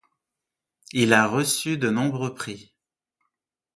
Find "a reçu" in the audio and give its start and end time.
1.13-1.77